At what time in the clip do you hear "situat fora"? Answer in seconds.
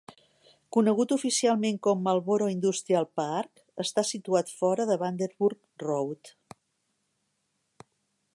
4.13-4.89